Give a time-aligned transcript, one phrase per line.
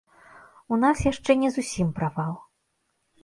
[0.77, 2.33] У нас яшчэ не зусім правал.